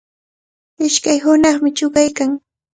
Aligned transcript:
Ishkay 0.87 1.17
hunaqnami 1.23 1.71
chuqaykan. 1.77 2.31